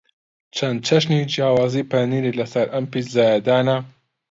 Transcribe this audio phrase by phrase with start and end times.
[0.55, 3.77] چەند چەشنی جیاوازی پەنیرت لەسەر ئەم پیتزایە دانا؟